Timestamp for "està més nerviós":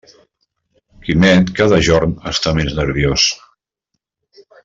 2.33-3.29